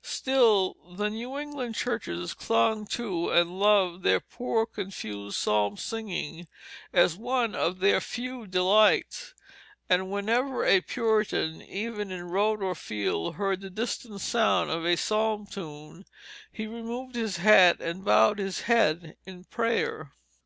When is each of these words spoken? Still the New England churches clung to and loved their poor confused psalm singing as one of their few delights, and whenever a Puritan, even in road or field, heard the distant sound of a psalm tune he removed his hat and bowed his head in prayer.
Still 0.00 0.78
the 0.96 1.10
New 1.10 1.36
England 1.38 1.74
churches 1.74 2.32
clung 2.32 2.86
to 2.86 3.28
and 3.28 3.58
loved 3.58 4.02
their 4.02 4.18
poor 4.18 4.64
confused 4.64 5.36
psalm 5.36 5.76
singing 5.76 6.48
as 6.94 7.16
one 7.18 7.54
of 7.54 7.80
their 7.80 8.00
few 8.00 8.46
delights, 8.46 9.34
and 9.90 10.10
whenever 10.10 10.64
a 10.64 10.80
Puritan, 10.80 11.60
even 11.60 12.10
in 12.10 12.30
road 12.30 12.62
or 12.62 12.74
field, 12.74 13.34
heard 13.34 13.60
the 13.60 13.68
distant 13.68 14.22
sound 14.22 14.70
of 14.70 14.86
a 14.86 14.96
psalm 14.96 15.44
tune 15.46 16.06
he 16.50 16.66
removed 16.66 17.14
his 17.14 17.36
hat 17.36 17.78
and 17.82 18.06
bowed 18.06 18.38
his 18.38 18.60
head 18.60 19.18
in 19.26 19.44
prayer. 19.44 20.12